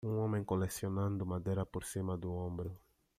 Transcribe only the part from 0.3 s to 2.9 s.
colecionando madeira por cima do ombro.